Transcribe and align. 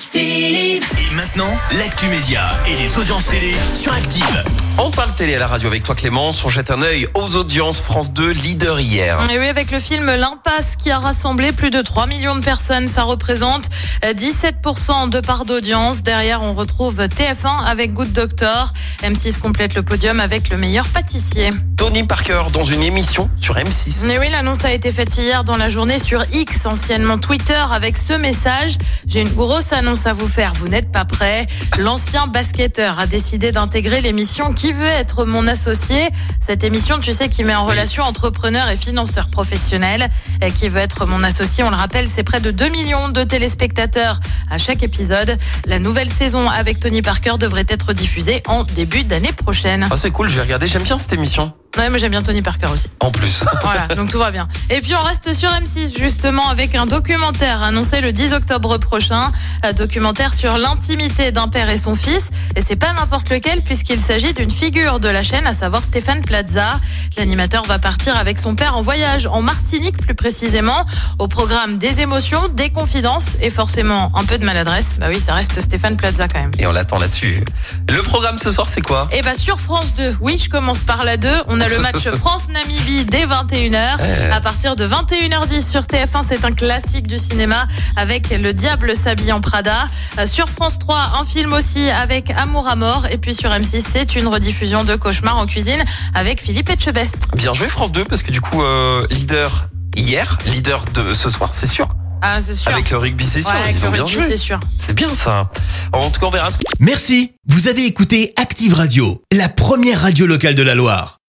Active. 0.00 0.82
Et 0.82 1.14
maintenant, 1.14 1.50
l'actu 1.76 2.06
média 2.06 2.52
et 2.66 2.74
les 2.74 2.96
audiences 2.96 3.26
télé 3.26 3.52
sur 3.74 3.92
Active. 3.92 4.44
On 4.78 4.90
parle 4.90 5.14
télé 5.14 5.34
à 5.34 5.38
la 5.38 5.46
radio 5.46 5.68
avec 5.68 5.82
toi 5.82 5.94
Clémence. 5.94 6.42
On 6.42 6.48
jette 6.48 6.70
un 6.70 6.80
œil 6.80 7.06
aux 7.12 7.36
audiences 7.36 7.82
France 7.82 8.10
2 8.14 8.30
leader 8.30 8.80
hier. 8.80 9.18
Et 9.30 9.38
oui, 9.38 9.46
avec 9.46 9.70
le 9.70 9.78
film 9.78 10.06
L'Impasse 10.06 10.76
qui 10.76 10.90
a 10.90 10.98
rassemblé 10.98 11.52
plus 11.52 11.68
de 11.68 11.82
3 11.82 12.06
millions 12.06 12.34
de 12.34 12.40
personnes, 12.40 12.88
ça 12.88 13.02
représente 13.02 13.68
euh, 14.02 14.14
17% 14.14 15.10
de 15.10 15.20
part 15.20 15.44
d'audience. 15.44 16.02
Derrière, 16.02 16.42
on 16.42 16.54
retrouve 16.54 16.98
TF1 16.98 17.66
avec 17.66 17.92
Good 17.92 18.12
Doctor. 18.12 18.72
M6 19.02 19.38
complète 19.38 19.74
le 19.74 19.82
podium 19.82 20.18
avec 20.18 20.48
le 20.48 20.56
meilleur 20.56 20.88
pâtissier. 20.88 21.50
Tony 21.76 22.04
Parker 22.04 22.44
dans 22.52 22.62
une 22.62 22.82
émission 22.82 23.30
sur 23.38 23.56
M6. 23.56 24.06
Mais 24.06 24.18
oui, 24.18 24.28
l'annonce 24.30 24.64
a 24.64 24.72
été 24.72 24.92
faite 24.92 25.16
hier 25.16 25.44
dans 25.44 25.56
la 25.56 25.68
journée 25.68 25.98
sur 25.98 26.24
X, 26.32 26.66
anciennement 26.66 27.18
Twitter, 27.18 27.62
avec 27.70 27.98
ce 27.98 28.12
message. 28.12 28.76
J'ai 29.10 29.22
une 29.22 29.34
grosse 29.34 29.72
annonce 29.72 30.06
à 30.06 30.12
vous 30.12 30.28
faire, 30.28 30.52
vous 30.60 30.68
n'êtes 30.68 30.92
pas 30.92 31.04
prêts. 31.04 31.48
L'ancien 31.80 32.28
basketteur 32.28 33.00
a 33.00 33.08
décidé 33.08 33.50
d'intégrer 33.50 34.00
l'émission 34.00 34.54
Qui 34.54 34.72
veut 34.72 34.84
être 34.84 35.24
mon 35.24 35.48
associé? 35.48 36.10
Cette 36.40 36.62
émission, 36.62 37.00
tu 37.00 37.12
sais, 37.12 37.28
qui 37.28 37.42
met 37.42 37.56
en 37.56 37.64
relation 37.64 38.04
entrepreneurs 38.04 38.68
et 38.68 38.76
financeurs 38.76 39.28
professionnels. 39.28 40.08
Et 40.42 40.52
Qui 40.52 40.68
veut 40.68 40.78
être 40.78 41.06
mon 41.06 41.24
associé, 41.24 41.64
on 41.64 41.70
le 41.70 41.76
rappelle, 41.76 42.08
c'est 42.08 42.22
près 42.22 42.38
de 42.38 42.52
2 42.52 42.68
millions 42.68 43.08
de 43.08 43.24
téléspectateurs 43.24 44.20
à 44.48 44.58
chaque 44.58 44.84
épisode. 44.84 45.36
La 45.66 45.80
nouvelle 45.80 46.08
saison 46.08 46.48
avec 46.48 46.78
Tony 46.78 47.02
Parker 47.02 47.34
devrait 47.36 47.66
être 47.68 47.92
diffusée 47.92 48.44
en 48.46 48.62
début 48.62 49.02
d'année 49.02 49.32
prochaine. 49.32 49.88
Ah, 49.90 49.96
c'est 49.96 50.12
cool, 50.12 50.28
je 50.28 50.36
vais 50.36 50.42
regarder. 50.42 50.68
J'aime 50.68 50.84
bien 50.84 50.98
cette 50.98 51.12
émission. 51.12 51.52
Ouais, 51.78 51.88
moi 51.88 51.98
j'aime 51.98 52.10
bien 52.10 52.22
Tony 52.22 52.42
Parker 52.42 52.66
aussi. 52.72 52.88
En 53.00 53.10
plus. 53.10 53.44
Voilà, 53.62 53.86
donc 53.88 54.10
tout 54.10 54.18
va 54.18 54.30
bien. 54.30 54.48
Et 54.70 54.80
puis 54.80 54.94
on 54.94 55.02
reste 55.02 55.32
sur 55.32 55.50
M6 55.50 55.96
justement 55.96 56.48
avec 56.48 56.74
un 56.74 56.86
documentaire 56.86 57.62
annoncé 57.62 58.00
le 58.00 58.12
10 58.12 58.32
octobre 58.32 58.78
prochain, 58.78 59.30
un 59.62 59.72
documentaire 59.72 60.34
sur 60.34 60.58
l'intimité 60.58 61.30
d'un 61.30 61.46
père 61.46 61.68
et 61.70 61.76
son 61.76 61.94
fils. 61.94 62.30
Et 62.56 62.62
c'est 62.66 62.76
pas 62.76 62.92
n'importe 62.92 63.28
lequel 63.28 63.62
puisqu'il 63.62 64.00
s'agit 64.00 64.32
d'une 64.32 64.50
figure 64.50 64.98
de 64.98 65.08
la 65.08 65.22
chaîne, 65.22 65.46
à 65.46 65.52
savoir 65.52 65.82
Stéphane 65.84 66.22
Plaza. 66.22 66.80
L'animateur 67.16 67.64
va 67.64 67.78
partir 67.78 68.16
avec 68.16 68.38
son 68.38 68.54
père 68.56 68.76
en 68.76 68.82
voyage 68.82 69.26
en 69.26 69.42
Martinique 69.42 69.98
plus 69.98 70.14
précisément, 70.14 70.84
au 71.18 71.28
programme 71.28 71.78
des 71.78 72.00
émotions, 72.00 72.48
des 72.48 72.70
confidences 72.70 73.36
et 73.40 73.50
forcément 73.50 74.10
un 74.16 74.24
peu 74.24 74.38
de 74.38 74.44
maladresse. 74.44 74.96
Bah 74.98 75.06
oui, 75.08 75.20
ça 75.20 75.34
reste 75.34 75.60
Stéphane 75.60 75.96
Plaza 75.96 76.26
quand 76.26 76.40
même. 76.40 76.52
Et 76.58 76.66
on 76.66 76.72
l'attend 76.72 76.98
là-dessus. 76.98 77.44
Le 77.88 78.02
programme 78.02 78.38
ce 78.38 78.50
soir, 78.50 78.68
c'est 78.68 78.82
quoi? 78.82 79.08
Et 79.12 79.22
bah 79.22 79.34
sur 79.34 79.60
France 79.60 79.94
2, 79.94 80.16
oui, 80.20 80.38
je 80.42 80.48
commence 80.48 80.80
par 80.80 81.04
la 81.04 81.16
2. 81.16 81.28
On 81.48 81.59
a 81.60 81.68
le 81.68 81.78
match 81.78 82.08
France-Namibie 82.18 83.04
dès 83.04 83.26
21h. 83.26 83.96
Eh. 84.00 84.32
À 84.32 84.40
partir 84.40 84.76
de 84.76 84.86
21h10 84.86 85.68
sur 85.68 85.82
TF1, 85.82 86.24
c'est 86.26 86.44
un 86.44 86.52
classique 86.52 87.06
du 87.06 87.18
cinéma 87.18 87.66
avec 87.96 88.30
Le 88.30 88.52
Diable 88.52 88.96
s'habille 88.96 89.32
en 89.32 89.40
Prada. 89.40 89.88
Euh, 90.18 90.26
Sur 90.26 90.48
France 90.48 90.78
3, 90.78 91.12
un 91.20 91.24
film 91.24 91.52
aussi 91.52 91.88
avec 91.90 92.30
Amour 92.30 92.68
à 92.68 92.76
mort. 92.76 93.06
Et 93.10 93.18
puis 93.18 93.34
sur 93.34 93.50
M6, 93.50 93.84
c'est 93.92 94.14
une 94.16 94.26
rediffusion 94.28 94.84
de 94.84 94.96
Cauchemar 94.96 95.38
en 95.38 95.46
cuisine 95.46 95.82
avec 96.14 96.42
Philippe 96.42 96.70
Etchebest. 96.70 97.16
Bien 97.34 97.52
joué 97.54 97.68
France 97.68 97.92
2 97.92 98.04
parce 98.04 98.22
que 98.22 98.30
du 98.32 98.40
coup, 98.40 98.62
euh, 98.62 99.06
leader 99.10 99.68
hier, 99.96 100.38
leader 100.46 100.84
de 100.94 101.12
ce 101.14 101.28
soir, 101.30 101.50
c'est 101.52 101.66
sûr. 101.66 101.88
Ah, 102.22 102.38
c'est 102.42 102.54
sûr. 102.54 102.70
Avec 102.70 102.90
le 102.90 102.98
rugby, 102.98 103.24
c'est 103.24 103.40
sûr. 103.40 103.50
Ouais, 103.50 103.62
avec 103.64 103.76
Ils 103.76 103.82
le 103.82 103.88
ont 103.88 103.92
bien 103.92 104.04
rugby, 104.04 104.18
joué. 104.18 104.26
c'est 104.28 104.36
sûr. 104.36 104.60
C'est 104.76 104.92
bien 104.92 105.14
ça. 105.14 105.50
En 105.92 106.10
tout 106.10 106.20
cas, 106.20 106.26
on 106.26 106.30
verra 106.30 106.50
ce 106.50 106.58
Merci, 106.78 107.32
vous 107.48 107.68
avez 107.68 107.86
écouté 107.86 108.34
Active 108.36 108.74
Radio, 108.74 109.22
la 109.32 109.48
première 109.48 110.02
radio 110.02 110.26
locale 110.26 110.54
de 110.54 110.62
la 110.62 110.74
Loire. 110.74 111.19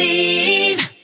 Active. 0.00 0.77